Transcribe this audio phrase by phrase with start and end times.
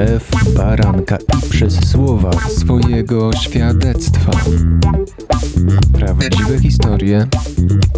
[0.00, 4.32] krew baranka i przez słowa swojego świadectwa.
[5.92, 7.26] Prawdziwe historie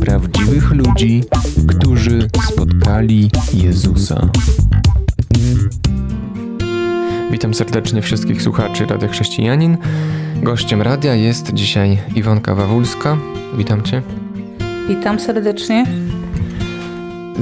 [0.01, 1.25] prawdziwych ludzi,
[1.67, 4.29] którzy spotkali Jezusa.
[7.31, 9.77] Witam serdecznie wszystkich słuchaczy Radia Chrześcijanin.
[10.43, 13.17] Gościem radia jest dzisiaj Iwonka Wawulska.
[13.57, 14.03] Witam Cię.
[14.89, 15.87] Witam serdecznie.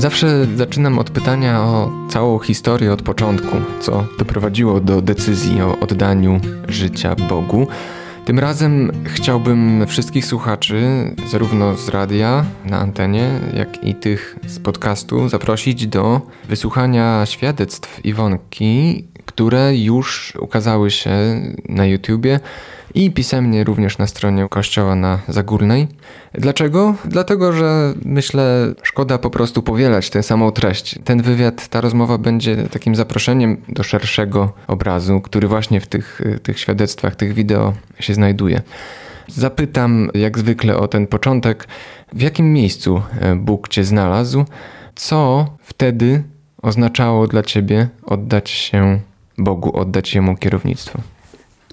[0.01, 6.41] Zawsze zaczynam od pytania o całą historię od początku, co doprowadziło do decyzji o oddaniu
[6.69, 7.67] życia Bogu.
[8.25, 10.83] Tym razem chciałbym wszystkich słuchaczy,
[11.31, 19.05] zarówno z radia na antenie, jak i tych z podcastu, zaprosić do wysłuchania świadectw Iwonki,
[19.27, 21.11] które już ukazały się
[21.69, 22.41] na YouTubie
[22.95, 25.89] i pisemnie również na stronie Kościoła na Zagórnej.
[26.33, 26.95] Dlaczego?
[27.05, 30.99] Dlatego, że myślę, szkoda po prostu powielać tę samą treść.
[31.05, 36.61] Ten wywiad, ta rozmowa będzie takim zaproszeniem do szerszego obrazu, który właśnie w tych, tych
[36.61, 38.63] świadectwach, tych wideo się znajduje.
[39.29, 41.69] Zapytam jak zwykle o ten początek.
[42.13, 44.45] W jakim miejscu e, Bóg Cię znalazł?
[44.95, 46.23] Co wtedy
[46.63, 49.01] oznaczało dla Ciebie oddać się
[49.39, 51.01] Bogu, oddać Jemu kierownictwo?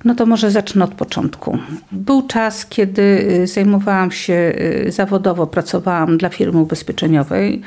[0.06, 1.58] No to może zacznę od początku.
[1.92, 4.54] Był czas, kiedy y, zajmowałam się
[4.88, 7.62] y, zawodowo, pracowałam dla firmy ubezpieczeniowej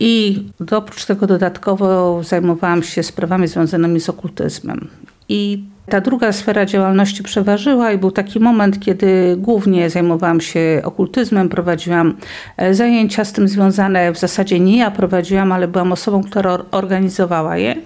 [0.00, 4.88] i oprócz tego dodatkowo zajmowałam się sprawami związanymi z okultyzmem.
[5.28, 11.48] I ta druga sfera działalności przeważyła i był taki moment, kiedy głównie zajmowałam się okultyzmem,
[11.48, 12.16] prowadziłam
[12.56, 14.12] e, zajęcia z tym związane.
[14.12, 17.76] W zasadzie nie ja prowadziłam, ale byłam osobą, która organizowała je.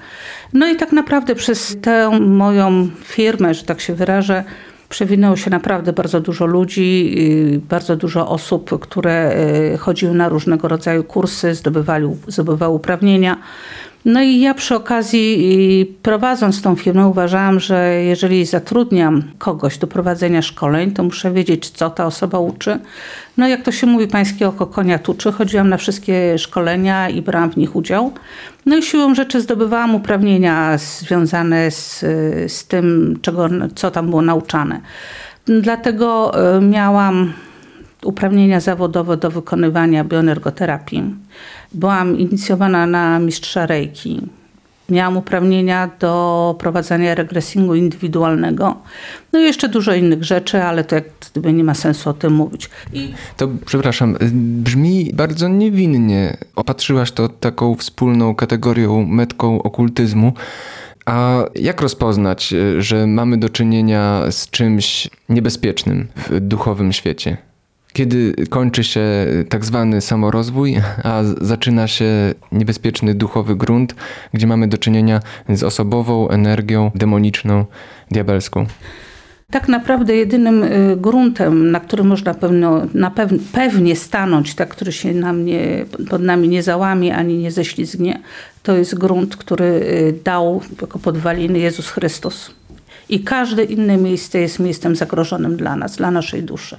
[0.53, 4.45] No i tak naprawdę przez tę moją firmę, że tak się wyrażę,
[4.89, 7.17] przewinęło się naprawdę bardzo dużo ludzi,
[7.69, 13.37] bardzo dużo osób, które e, chodziły na różnego rodzaju kursy, zdobywały, zdobywały uprawnienia.
[14.05, 20.43] No i ja przy okazji prowadząc tą firmę uważałam, że jeżeli zatrudniam kogoś do prowadzenia
[20.43, 22.79] szkoleń, to muszę wiedzieć, co ta osoba uczy.
[23.37, 25.33] No jak to się mówi, pańskie oko konia tuczy.
[25.33, 28.13] Chodziłam na wszystkie szkolenia i brałam w nich udział.
[28.67, 32.01] No i siłą rzeczy zdobywałam uprawnienia związane z,
[32.53, 34.81] z tym, czego, co tam było nauczane.
[35.47, 37.33] Dlatego e, miałam
[38.05, 41.15] uprawnienia zawodowe do wykonywania bioenergoterapii.
[41.73, 44.21] Byłam inicjowana na mistrza Reiki.
[44.89, 48.77] Miałam uprawnienia do prowadzenia regresingu indywidualnego.
[49.33, 52.33] No i jeszcze dużo innych rzeczy, ale to jak gdyby nie ma sensu o tym
[52.33, 52.71] mówić.
[52.93, 53.13] I...
[53.37, 56.37] To przepraszam, brzmi bardzo niewinnie.
[56.57, 60.33] Opatrzyłaś to taką wspólną kategorią, metką okultyzmu.
[61.07, 67.37] A jak rozpoznać, że mamy do czynienia z czymś niebezpiecznym w duchowym świecie?
[67.95, 69.05] Kiedy kończy się
[69.49, 73.95] tak zwany samorozwój, a zaczyna się niebezpieczny duchowy grunt,
[74.33, 77.65] gdzie mamy do czynienia z osobową energią demoniczną,
[78.11, 78.67] diabelską.
[79.51, 84.93] Tak naprawdę jedynym y, gruntem, na którym można pewno, na pew, pewnie stanąć, tak, który
[84.93, 85.15] się
[86.11, 88.21] pod nami nie załamie ani nie ześlizgnie,
[88.63, 92.51] to jest grunt, który y, dał jako podwaliny Jezus Chrystus.
[93.09, 96.77] I każde inne miejsce jest miejscem zagrożonym dla nas, dla naszej duszy.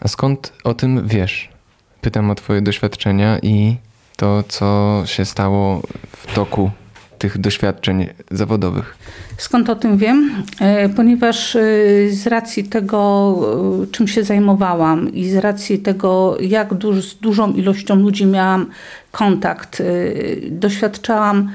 [0.00, 1.48] A skąd o tym wiesz?
[2.00, 3.76] Pytam o Twoje doświadczenia i
[4.16, 5.82] to, co się stało
[6.16, 6.70] w toku
[7.18, 8.96] tych doświadczeń zawodowych.
[9.38, 10.44] Skąd o tym wiem?
[10.60, 11.60] E, ponieważ e,
[12.10, 13.00] z racji tego,
[13.82, 18.66] e, czym się zajmowałam i z racji tego, jak duż, z dużą ilością ludzi miałam
[19.12, 19.82] kontakt,
[20.50, 21.50] doświadczałam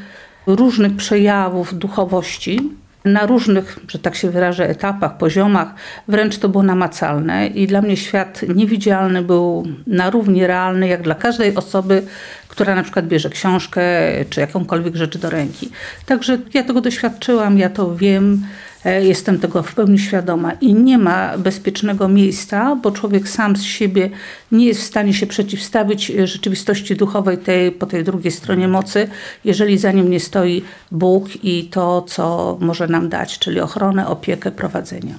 [0.48, 2.72] różnych przejawów duchowości
[3.06, 5.74] na różnych, że tak się wyrażę, etapach, poziomach,
[6.08, 11.16] wręcz to było namacalne i dla mnie świat niewidzialny był na równi realny, jak dla
[11.16, 12.04] każdej osoby,
[12.48, 13.82] która na przykład bierze książkę
[14.30, 15.70] czy jakąkolwiek rzecz do ręki.
[16.06, 18.46] Także ja tego doświadczyłam, ja to wiem,
[18.92, 24.10] jestem tego w pełni świadoma i nie ma bezpiecznego miejsca, bo człowiek sam z siebie
[24.52, 29.08] nie jest w stanie się przeciwstawić rzeczywistości duchowej tej, po tej drugiej stronie mocy,
[29.46, 34.52] jeżeli za nim nie stoi Bóg i to, co może nam dać, czyli ochronę, opiekę,
[34.52, 35.16] prowadzenie.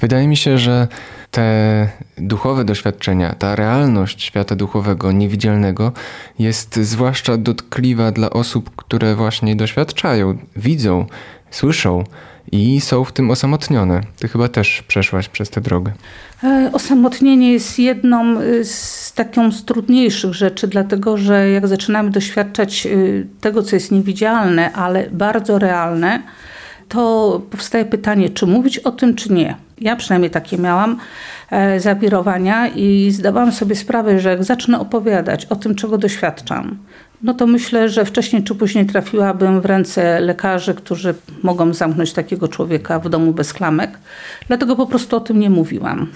[0.00, 0.88] Wydaje mi się, że
[1.30, 1.88] te
[2.18, 5.92] duchowe doświadczenia, ta realność świata duchowego, niewidzialnego
[6.38, 11.06] jest zwłaszcza dotkliwa dla osób, które właśnie doświadczają, widzą,
[11.50, 12.04] słyszą
[12.52, 14.00] i są w tym osamotnione.
[14.18, 15.92] Ty chyba też przeszłaś przez tę drogę.
[16.44, 22.86] E, osamotnienie jest jedną y, z taką z trudniejszych rzeczy, dlatego że jak zaczynamy doświadczać
[22.86, 26.22] y, tego, co jest niewidzialne, ale bardzo realne,
[26.88, 29.56] to powstaje pytanie, czy mówić o tym, czy nie.
[29.80, 30.98] Ja przynajmniej takie miałam
[31.50, 36.78] e, zawirowania i zdawałam sobie sprawę, że jak zacznę opowiadać o tym, czego doświadczam,
[37.22, 42.48] no to myślę, że wcześniej czy później trafiłabym w ręce lekarzy, którzy mogą zamknąć takiego
[42.48, 43.98] człowieka w domu bez klamek.
[44.48, 46.06] Dlatego po prostu o tym nie mówiłam.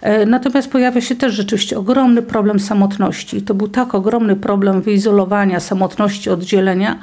[0.00, 3.42] E, natomiast pojawia się też rzeczywiście ogromny problem samotności.
[3.42, 6.98] To był tak ogromny problem wyizolowania, samotności, oddzielenia,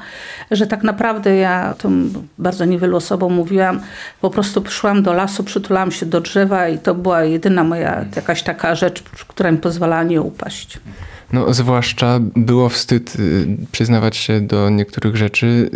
[0.51, 1.89] że tak naprawdę ja to
[2.37, 3.79] bardzo niewielu osobom mówiłam,
[4.21, 8.43] po prostu przyszłam do lasu, przytulałam się do drzewa i to była jedyna moja jakaś
[8.43, 10.79] taka rzecz, która mi pozwalała nie upaść.
[11.33, 15.69] No, zwłaszcza było wstyd y, przyznawać się do niektórych rzeczy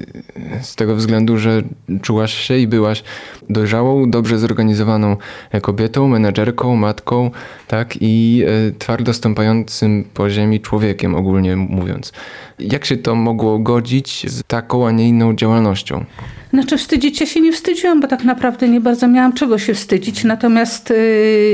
[0.60, 1.62] y, z tego względu, że
[2.02, 3.04] czułaś się i byłaś
[3.50, 5.18] dojrzałą, dobrze zorganizowaną
[5.62, 7.32] kobietą, menedżerką, matką,
[7.68, 12.14] tak, i y, twardo stąpającym po ziemi człowiekiem, ogólnie mówiąc.
[12.60, 16.06] Jak się to mogło godzić z taką, a nie inną działalnością?
[16.54, 20.24] Znaczy wstydzić ja się nie wstydziłam, bo tak naprawdę nie bardzo miałam czego się wstydzić,
[20.24, 20.94] natomiast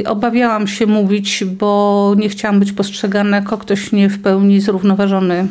[0.06, 5.48] obawiałam się mówić, bo nie chciałam być postrzegana jako ktoś nie w pełni zrównoważony.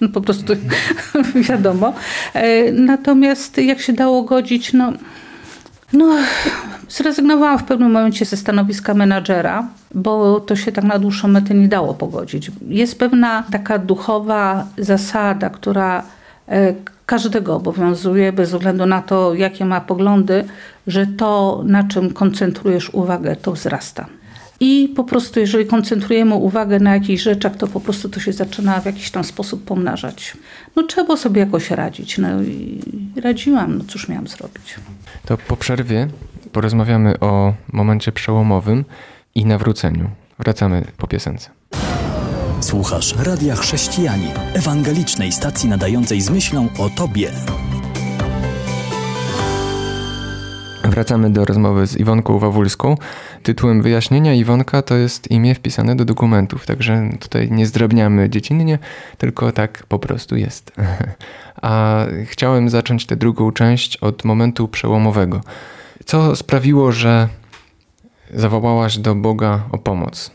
[0.00, 0.52] No po prostu
[1.48, 1.92] wiadomo.
[2.34, 4.92] Yy, natomiast jak się dało godzić, no...
[5.92, 6.16] No,
[6.88, 11.68] zrezygnowałam w pewnym momencie ze stanowiska menadżera, bo to się tak na dłuższą metę nie
[11.68, 12.50] dało pogodzić.
[12.68, 16.02] Jest pewna taka duchowa zasada, która
[16.48, 16.74] e,
[17.06, 20.44] każdego obowiązuje, bez względu na to, jakie ma poglądy,
[20.86, 24.06] że to, na czym koncentrujesz uwagę, to wzrasta.
[24.60, 28.80] I po prostu, jeżeli koncentrujemy uwagę na jakichś rzeczach, to po prostu to się zaczyna
[28.80, 30.36] w jakiś tam sposób pomnażać.
[30.76, 32.18] No trzeba sobie jakoś radzić.
[32.18, 32.80] No i
[33.22, 34.74] radziłam, no cóż miałam zrobić.
[35.26, 36.08] To po przerwie
[36.52, 38.84] porozmawiamy o momencie przełomowym
[39.34, 40.10] i nawróceniu.
[40.38, 41.50] Wracamy po piosence.
[42.60, 47.30] Słuchasz Radia Chrześcijani, ewangelicznej stacji nadającej z myślą o Tobie.
[50.98, 52.96] Wracamy do rozmowy z Iwonką Wawulską.
[53.42, 58.78] Tytułem wyjaśnienia Iwonka to jest imię wpisane do dokumentów, także tutaj nie zdrabniamy dziecinnie,
[59.18, 60.72] tylko tak po prostu jest.
[61.62, 65.40] A chciałem zacząć tę drugą część od momentu przełomowego.
[66.04, 67.28] Co sprawiło, że
[68.34, 70.30] zawołałaś do Boga o pomoc?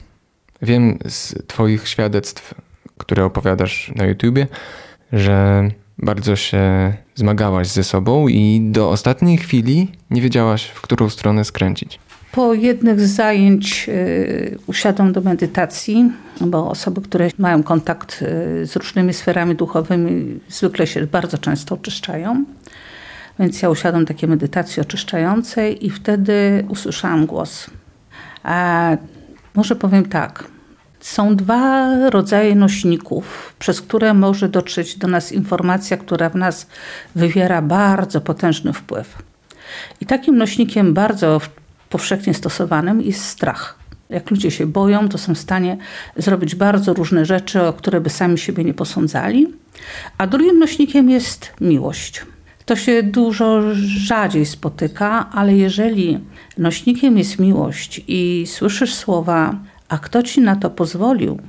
[0.62, 2.54] Wiem z Twoich świadectw,
[2.98, 4.48] które opowiadasz na YouTubie,
[5.14, 5.70] że
[6.04, 12.00] bardzo się zmagałaś ze sobą i do ostatniej chwili nie wiedziałaś, w którą stronę skręcić.
[12.32, 16.12] Po jednych z zajęć y, usiadłam do medytacji,
[16.42, 22.46] bo osoby, które mają kontakt y, z różnymi sferami duchowymi, zwykle się bardzo często oczyszczają.
[23.40, 27.70] Więc ja usiadłam takie medytacji oczyszczającej i wtedy usłyszałam głos.
[28.44, 28.98] A
[29.56, 30.53] może powiem tak.
[31.04, 36.68] Są dwa rodzaje nośników, przez które może dotrzeć do nas informacja, która w nas
[37.16, 39.24] wywiera bardzo potężny wpływ.
[40.02, 41.42] I takim nośnikiem bardzo
[41.90, 43.80] powszechnie stosowanym jest strach.
[44.10, 45.78] Jak ludzie się boją, to są w stanie
[46.18, 49.48] zrobić bardzo różne rzeczy, o które by sami siebie nie posądzali.
[50.18, 52.26] A drugim nośnikiem jest miłość.
[52.66, 56.20] To się dużo rzadziej spotyka, ale jeżeli
[56.58, 59.56] nośnikiem jest miłość i słyszysz słowa,
[59.90, 61.40] a kto ci na to pozwolił,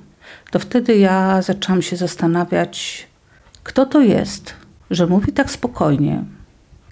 [0.50, 3.06] to wtedy ja zaczęłam się zastanawiać,
[3.62, 4.54] kto to jest,
[4.90, 6.24] że mówi tak spokojnie,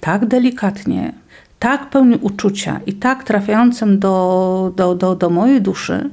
[0.01, 1.13] tak delikatnie,
[1.59, 6.11] tak pełny uczucia i tak trafiającym do, do, do, do mojej duszy,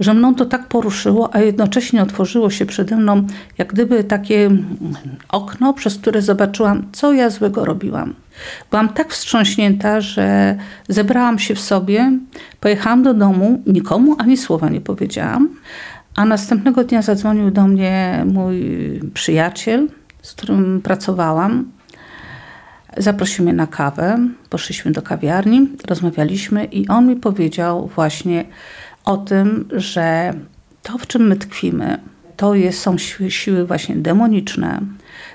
[0.00, 3.26] że mną to tak poruszyło, a jednocześnie otworzyło się przede mną
[3.58, 4.50] jak gdyby takie
[5.28, 8.14] okno, przez które zobaczyłam, co ja złego robiłam.
[8.70, 10.56] Byłam tak wstrząśnięta, że
[10.88, 12.12] zebrałam się w sobie,
[12.60, 15.48] pojechałam do domu, nikomu ani słowa nie powiedziałam,
[16.16, 18.60] a następnego dnia zadzwonił do mnie mój
[19.14, 19.88] przyjaciel,
[20.22, 21.70] z którym pracowałam.
[22.96, 24.18] Zaprosił mnie na kawę,
[24.50, 28.44] poszliśmy do kawiarni, rozmawialiśmy i on mi powiedział właśnie,
[29.08, 30.34] o tym, że
[30.82, 31.98] to, w czym my tkwimy,
[32.36, 34.80] to jest, są siły, siły właśnie demoniczne,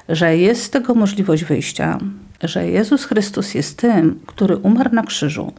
[0.10, 1.98] że jest z tego możliwość wyjścia,
[2.44, 5.54] że Jezus Chrystus jest tym, który umarł na krzyżu,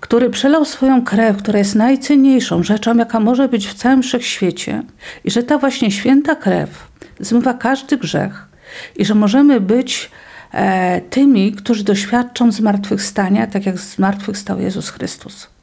[0.00, 4.82] który przelał swoją krew, która jest najcenniejszą rzeczą, jaka może być w całym wszechświecie,
[5.24, 6.88] i że ta właśnie święta krew
[7.20, 8.48] zmywa każdy grzech,
[8.96, 10.10] i że możemy być
[10.52, 15.55] e, tymi, którzy doświadczą zmartwychwstania, tak jak zmartwychwstał Jezus Chrystus.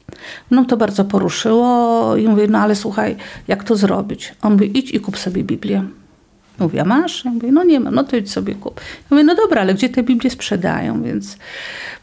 [0.50, 3.16] No to bardzo poruszyło i mówię, no ale słuchaj,
[3.48, 4.34] jak to zrobić?
[4.42, 5.84] On mówi, idź i kup sobie Biblię.
[6.58, 7.24] Mówię, a masz?
[7.24, 8.80] Ja mówię, no nie mam, no to idź sobie kup.
[8.80, 11.02] Ja mówię, no dobra, ale gdzie te Biblie sprzedają?
[11.02, 11.36] Więc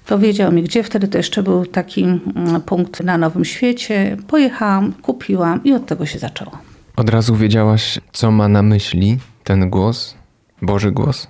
[0.08, 4.18] powiedział mi, gdzie wtedy to jeszcze był taki mm, punkt na Nowym Świecie.
[4.28, 6.52] Pojechałam, kupiłam i od tego się zaczęło.
[6.96, 10.16] Od razu wiedziałaś, co ma na myśli ten głos,
[10.62, 11.28] Boży głos,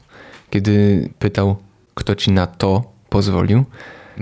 [0.49, 1.55] kiedy pytał,
[1.93, 3.65] kto ci na to pozwolił.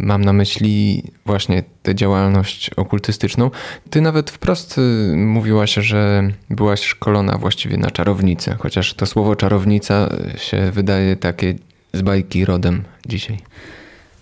[0.04, 3.52] Mam na myśli właśnie tę działalność okultystyczną.
[3.90, 10.10] Ty nawet wprost y, mówiłaś, że byłaś szkolona właściwie na czarownicę, chociaż to słowo czarownica
[10.38, 11.56] się wydaje takie
[11.94, 13.40] z bajki rodem dzisiaj.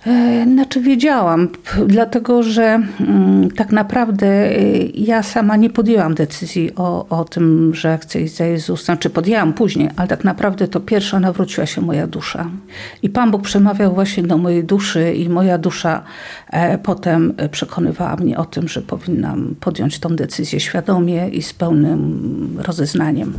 [0.08, 1.50] E, znaczy wiedziałam,
[1.88, 7.98] dlatego że mm, tak naprawdę e, ja sama nie podjęłam decyzji o, o tym, że
[7.98, 12.08] chcę iść za Jezusem, znaczy podjęłam później, ale tak naprawdę to pierwsza nawróciła się moja
[12.08, 12.50] dusza.
[13.04, 16.04] I Pan Bóg przemawiał właśnie do mojej duszy i moja dusza
[16.52, 22.58] e, potem przekonywała mnie o tym, że powinnam podjąć tą decyzję świadomie i z pełnym
[22.58, 23.34] rozeznaniem.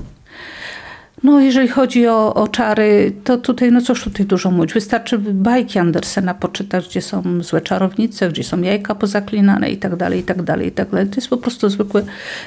[1.22, 4.74] No, jeżeli chodzi o, o czary, to tutaj, no cóż tutaj dużo mówić.
[4.74, 10.20] Wystarczy bajki Andersena poczytać, gdzie są złe czarownice, gdzie są jajka pozaklinane i tak dalej,
[10.20, 11.08] i tak dalej, i tak dalej.
[11.08, 12.02] To jest po prostu zwykłe,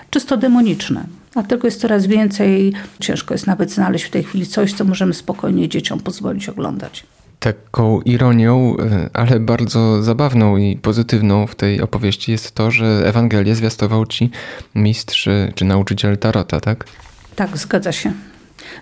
[0.10, 1.04] czysto demoniczne.
[1.36, 2.74] A tego jest coraz więcej.
[3.00, 7.04] Ciężko jest nawet znaleźć w tej chwili coś, co możemy spokojnie dzieciom pozwolić oglądać.
[7.40, 13.56] Taką ironią, e, ale bardzo zabawną i pozytywną w tej opowieści jest to, że Ewangelię
[13.56, 14.32] zwiastował ci
[14.76, 16.86] mistrz czy nauczyciel Tarota, tak?
[17.36, 18.14] Tak, zgadza się.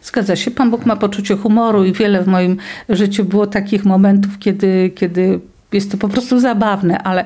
[0.04, 0.52] Zgadza się.
[0.52, 2.58] Pan Bóg ma poczucie humoru i wiele w moim
[2.90, 5.40] życiu było takich momentów, kiedy, kiedy
[5.74, 7.26] jest to po prostu zabawne, ale,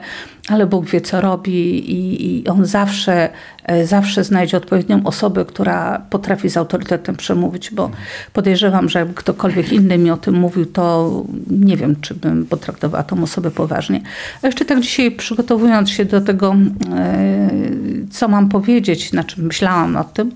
[0.50, 1.54] ale Bóg wie, co robi
[1.92, 3.30] i, i, On zawsze,
[3.64, 7.92] e, zawsze znajdzie odpowiednią osobę, która potrafi z autorytetem przemówić, bo
[8.34, 11.12] podejrzewam, że jakby ktokolwiek inny mi o tym mówił, to
[11.50, 14.02] nie wiem, czy bym potraktowała tą osobę poważnie.
[14.42, 16.56] A jeszcze tak dzisiaj przygotowując się do tego,
[16.96, 17.50] e,
[18.12, 20.32] co mam powiedzieć, znaczy myślałam o tym,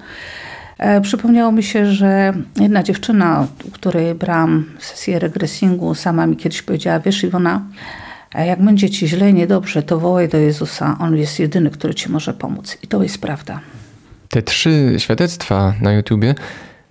[1.01, 6.99] przypomniało mi się, że jedna dziewczyna, u której brałam sesję regresingu, sama mi kiedyś powiedziała,
[6.99, 7.61] wiesz Iwona,
[8.35, 10.97] e, jak będzie ci źle, niedobrze, to wołaj do Jezusa.
[10.99, 12.77] On jest jedyny, który ci może pomóc.
[12.83, 13.59] I to jest prawda.
[14.29, 16.35] Te trzy świadectwa na YouTubie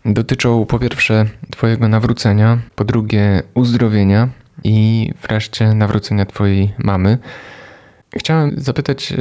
[0.05, 4.29] dotyczą po pierwsze Twojego nawrócenia, po drugie uzdrowienia
[4.65, 7.19] i wreszcie nawrócenia Twojej mamy.
[8.17, 9.13] Chciałem zapytać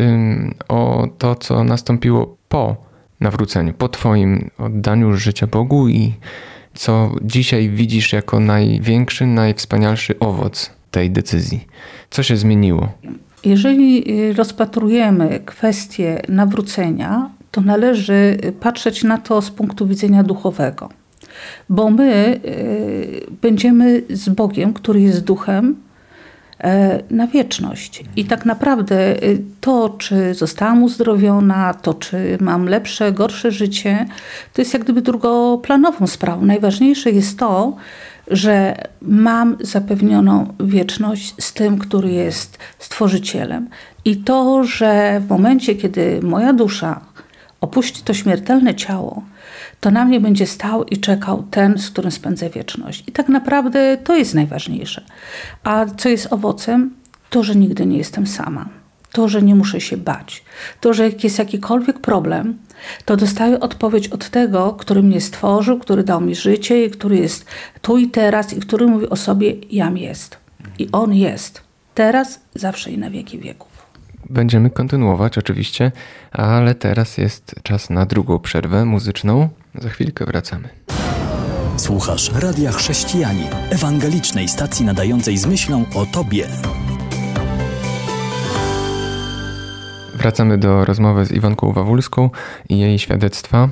[0.68, 2.85] o to, co nastąpiło po
[3.20, 6.14] nawróceniu, po Twoim oddaniu życia Bogu i
[6.74, 11.68] co dzisiaj widzisz jako największy, najwspanialszy owoc tej decyzji?
[12.10, 12.92] Co się zmieniło?
[13.46, 20.90] Jeżeli y, rozpatrujemy kwestię nawrócenia, to należy patrzeć na to z punktu widzenia duchowego.
[21.70, 25.76] Bo my y, będziemy z Bogiem, który jest duchem,
[27.10, 28.04] na wieczność.
[28.16, 34.06] I tak naprawdę y, to, czy zostałam uzdrowiona, to, czy mam lepsze, gorsze życie,
[34.54, 36.46] to jest jak gdyby drugoplanową sprawą.
[36.46, 37.76] Najważniejsze jest to,
[38.28, 43.70] że mam zapewnioną wieczność z tym, który jest stworzycielem.
[44.06, 47.02] I to, że w momencie, kiedy moja dusza
[47.62, 49.24] opuści to śmiertelne ciało,
[49.80, 53.04] to na mnie będzie stał i czekał ten, z którym spędzę wieczność.
[53.08, 55.04] I tak naprawdę to jest najważniejsze.
[55.64, 56.94] A co jest owocem?
[57.30, 58.70] To, że nigdy nie jestem sama.
[59.12, 60.44] To, że nie muszę się bać.
[60.82, 62.58] To, że jak jest jakikolwiek problem,
[63.06, 67.46] to dostaję odpowiedź od tego, który mnie stworzył, który dał mi życie i który jest
[67.82, 70.38] tu i teraz i który mówi o sobie, jam jest.
[70.80, 71.62] I on jest.
[71.94, 73.75] Teraz, zawsze i na wieki wieków.
[74.30, 75.92] Będziemy kontynuować oczywiście,
[76.32, 79.50] ale teraz jest czas na drugą przerwę muzyczną.
[79.76, 80.70] Za chwilkę wracamy.
[81.78, 86.48] Słuchasz Radia Chrześcijani, ewangelicznej stacji nadającej z myślą o Tobie.
[90.16, 92.30] Wracamy do rozmowy z Iwonką Wawulską
[92.70, 93.70] i jej świadectwa.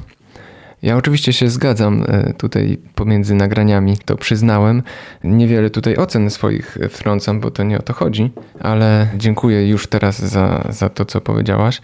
[0.84, 4.84] Ja oczywiście się zgadzam e, tutaj pomiędzy nagraniami, to przyznałem.
[5.24, 10.20] Niewiele tutaj ocen swoich wtrącam, bo to nie o to chodzi, ale dziękuję już teraz
[10.20, 11.82] za, za to, co powiedziałaś.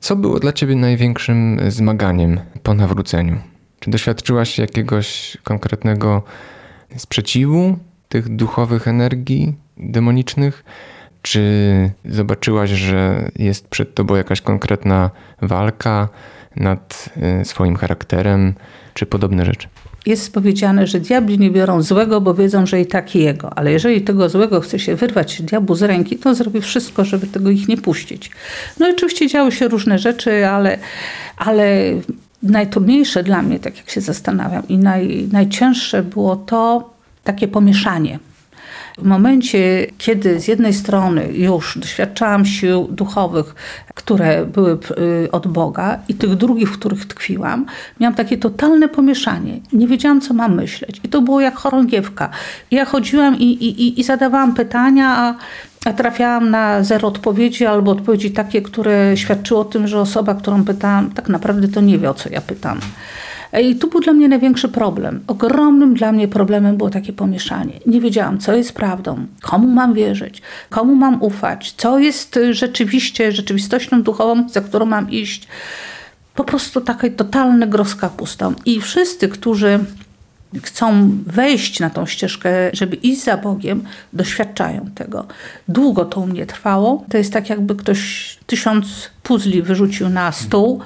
[0.00, 3.38] Co było dla ciebie największym zmaganiem po nawróceniu?
[3.80, 6.22] Czy doświadczyłaś jakiegoś konkretnego
[6.96, 10.64] sprzeciwu tych duchowych energii demonicznych?
[11.22, 11.42] Czy
[12.04, 15.10] zobaczyłaś, że jest przed tobą jakaś konkretna
[15.42, 16.08] walka
[16.56, 17.08] nad
[17.40, 18.54] y, swoim charakterem,
[18.94, 19.68] czy podobne rzeczy?
[20.06, 23.58] Jest powiedziane, że diabli nie biorą złego, bo wiedzą, że i tak jego.
[23.58, 27.50] Ale jeżeli tego złego chce się wyrwać diabłu z ręki, to zrobi wszystko, żeby tego
[27.50, 28.30] ich nie puścić.
[28.80, 30.78] No i oczywiście działy się różne rzeczy, ale,
[31.36, 31.82] ale
[32.42, 36.90] najtrudniejsze dla mnie, tak jak się zastanawiam, i naj, najcięższe było to
[37.24, 38.18] takie pomieszanie
[38.98, 43.54] w momencie, kiedy z jednej strony już doświadczałam sił duchowych,
[43.94, 44.78] które były
[45.24, 47.66] y, od Boga, i tych drugich, w których tkwiłam,
[48.00, 49.60] miałam takie totalne pomieszanie.
[49.72, 51.00] Nie wiedziałam, co mam myśleć.
[51.04, 52.30] I to było jak chorągiewka.
[52.70, 55.34] Ja chodziłam i, i, i zadawałam pytania, a
[55.84, 60.64] a trafiałam na zero odpowiedzi albo odpowiedzi takie, które świadczyły o tym, że osoba, którą
[60.64, 62.80] pytałam, tak naprawdę to nie wie, o co ja pytam.
[63.60, 65.20] I tu był dla mnie największy problem.
[65.26, 67.80] Ogromnym dla mnie problemem było takie pomieszanie.
[67.86, 74.02] Nie wiedziałam, co jest prawdą, komu mam wierzyć, komu mam ufać, co jest rzeczywiście rzeczywistością
[74.02, 75.48] duchową, za którą mam iść.
[76.34, 78.54] Po prostu taki totalny gros kapustą.
[78.64, 79.78] I wszyscy, którzy
[80.62, 85.26] chcą wejść na tą ścieżkę, żeby iść za Bogiem, doświadczają tego.
[85.68, 87.04] Długo to u mnie trwało.
[87.08, 90.80] To jest tak, jakby ktoś tysiąc puzli wyrzucił na stół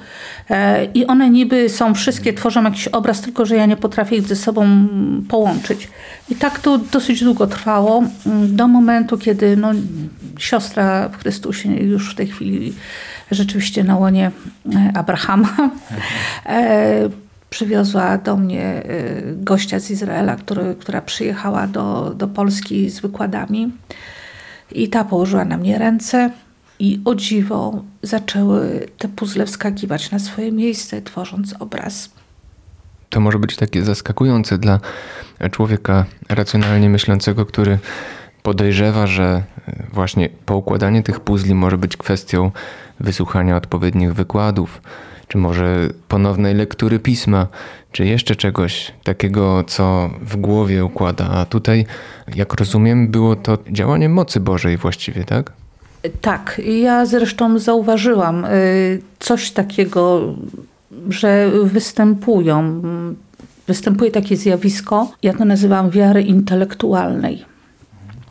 [0.49, 4.27] e, i one niby są wszystkie, tworzą jakiś obraz, tylko że ja nie potrafię ich
[4.27, 4.87] ze sobą
[5.29, 5.89] połączyć.
[6.29, 9.71] I tak to dosyć długo trwało, mm, do momentu, kiedy no,
[10.39, 12.73] siostra w Chrystusie już w tej chwili
[13.31, 14.31] rzeczywiście na łonie
[14.75, 15.49] e, Abrahama
[16.45, 17.09] e,
[17.49, 23.71] przywiozła do mnie y, gościa z Izraela, który, która przyjechała do, do Polski z wykładami.
[24.71, 26.31] I ta położyła na mnie ręce
[26.79, 32.09] i o dziwo zaczęły te puzzle wskakiwać na swoje miejsce, tworząc obraz.
[33.09, 34.79] To może być takie zaskakujące dla
[35.51, 37.79] człowieka racjonalnie myślącego, który
[38.43, 39.43] podejrzewa, że
[39.93, 42.51] właśnie poukładanie tych puzli może być kwestią
[42.99, 44.81] wysłuchania odpowiednich wykładów,
[45.27, 47.47] czy może ponownej lektury pisma,
[47.91, 51.29] czy jeszcze czegoś takiego, co w głowie układa.
[51.29, 51.85] A tutaj,
[52.35, 55.51] jak rozumiem, było to działanie mocy Bożej właściwie, tak?
[56.21, 60.33] Tak, ja zresztą zauważyłam y, coś takiego,
[61.09, 62.81] że występują,
[63.67, 67.45] występuje takie zjawisko, ja to nazywam wiary intelektualnej.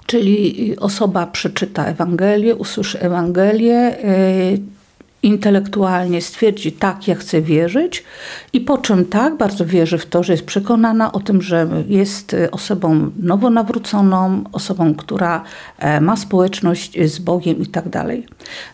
[0.07, 4.76] Czyli osoba przeczyta Ewangelię, usłyszy Ewangelię, y,
[5.23, 8.05] intelektualnie stwierdzi, tak, ja chcę wierzyć,
[8.53, 12.37] i po czym tak, bardzo wierzy w to, że jest przekonana o tym, że jest
[12.51, 15.45] osobą nowonawróconą, osobą, która
[15.79, 18.27] e, ma społeczność z Bogiem i tak dalej.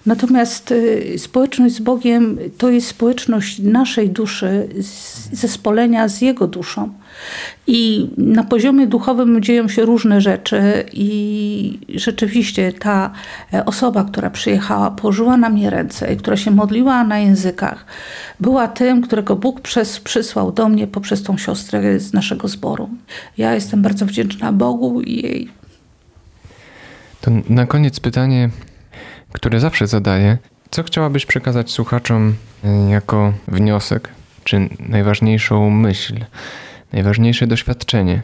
[0.07, 0.75] Natomiast
[1.15, 4.69] e, społeczność z Bogiem to jest społeczność naszej duszy,
[5.33, 7.02] zespolenia z Jego duszą.
[7.67, 13.11] I na poziomie duchowym dzieją się różne rzeczy, i rzeczywiście ta
[13.55, 17.87] e, osoba, która przyjechała, położyła na mnie ręce i która się modliła na językach,
[18.41, 22.91] była tym, którego Bóg przez, przysłał do mnie poprzez tą siostrę z naszego zboru.
[23.39, 25.49] Ja jestem bardzo wdzięczna Bogu i jej.
[27.21, 28.51] To na koniec pytanie,
[29.33, 30.39] które zawsze zadaję.
[30.71, 32.35] Co chciałabyś przekazać słuchaczom
[32.65, 34.09] e, jako wniosek,
[34.45, 36.15] czy najważniejszą myśl?
[36.93, 38.23] Najważniejsze doświadczenie,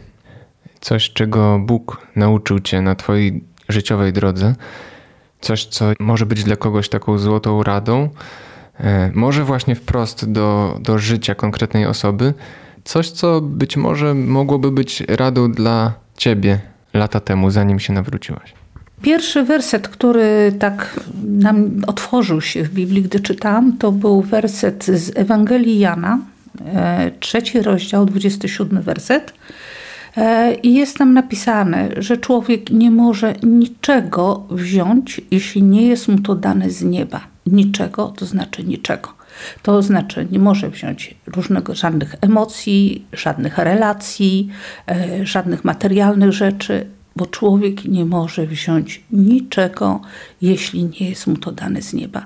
[0.79, 4.55] coś, czego Bóg nauczył cię na twojej życiowej drodze,
[5.41, 8.09] coś, co może być dla kogoś taką złotą radą,
[8.79, 12.33] e, może właśnie wprost do, do życia konkretnej osoby,
[12.83, 16.59] coś, co być może mogłoby być radą dla ciebie
[16.93, 18.53] lata temu, zanim się nawróciłaś.
[19.01, 25.17] Pierwszy werset, który tak nam otworzył się w Biblii, gdy czytałam, to był werset z
[25.17, 26.19] Ewangelii Jana,
[27.19, 29.33] trzeci rozdział, 27 werset.
[30.17, 36.19] E, I jest tam napisane, że człowiek nie może niczego wziąć, jeśli nie jest mu
[36.19, 37.21] to dane z nieba.
[37.45, 39.09] Niczego to znaczy niczego.
[39.63, 44.49] To znaczy nie może wziąć różnego, żadnych emocji, żadnych relacji,
[44.87, 46.85] e, żadnych materialnych rzeczy,
[47.15, 50.01] bo człowiek nie może wziąć niczego,
[50.41, 52.25] jeśli nie jest mu to dane z nieba.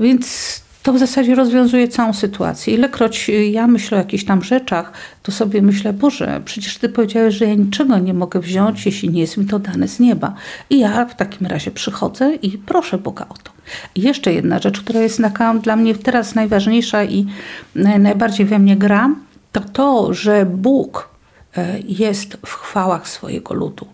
[0.00, 2.74] Więc to w zasadzie rozwiązuje całą sytuację.
[2.74, 4.92] Ilekroć ja myślę o jakichś tam rzeczach,
[5.22, 9.20] to sobie myślę, Boże, przecież Ty powiedziałeś, że ja niczego nie mogę wziąć, jeśli nie
[9.20, 10.34] jest mi to dane z nieba.
[10.70, 13.52] I ja w takim razie przychodzę i proszę Boga o to.
[13.94, 15.30] I jeszcze jedna rzecz, która jest na
[15.62, 17.26] dla mnie teraz najważniejsza i
[17.74, 19.10] najbardziej we mnie gra,
[19.52, 21.12] to to, że Bóg
[21.56, 23.86] E, jest w chwałach swojego ludu.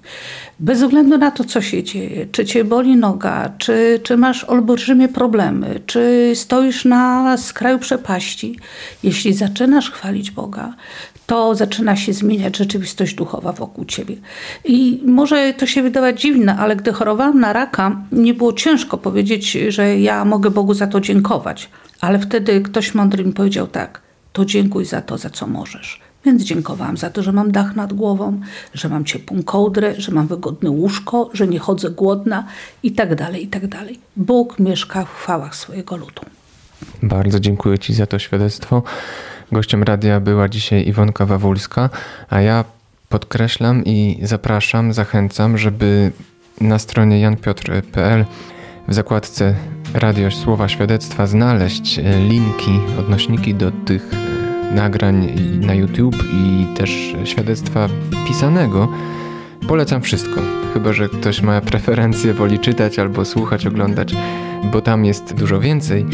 [0.61, 5.09] Bez względu na to, co się dzieje, czy cię boli noga, czy, czy masz olbrzymie
[5.09, 8.59] problemy, czy stoisz na skraju przepaści,
[9.03, 10.75] jeśli zaczynasz chwalić Boga,
[11.27, 14.17] to zaczyna się zmieniać rzeczywistość duchowa wokół ciebie.
[14.65, 19.59] I może to się wydawać dziwne, ale gdy chorowałam na raka, nie było ciężko powiedzieć,
[19.69, 21.69] że ja mogę Bogu za to dziękować.
[22.01, 24.01] Ale wtedy ktoś mądry mi powiedział tak,
[24.33, 26.08] to dziękuj za to, za co możesz.
[26.29, 28.41] Więc dziękowałam za to, że mam dach nad głową,
[28.75, 32.45] że mam ciepłą kołdrę, że mam wygodne łóżko, że nie chodzę głodna
[32.83, 33.99] i tak dalej, i tak dalej.
[34.17, 36.23] Bóg mieszka w chwałach swojego ludu.
[37.03, 38.83] Bardzo dziękuję Ci za to świadectwo.
[39.53, 41.91] Gościem radia była dzisiaj Iwonka Wawulska,
[42.31, 42.65] a ja
[43.09, 46.13] podkreślam i zapraszam, zachęcam, żeby
[46.61, 48.25] na stronie janpiotr.pl
[48.89, 49.55] w zakładce
[49.95, 54.28] Radio Słowa Świadectwa znaleźć linki, odnośniki do tych
[54.75, 55.29] nagrań
[55.61, 57.89] na YouTube i też świadectwa
[58.29, 58.89] pisanego.
[59.69, 60.41] Polecam wszystko,
[60.75, 64.15] chyba że ktoś ma preferencję, woli czytać albo słuchać, oglądać,
[64.73, 66.07] bo tam jest dużo więcej.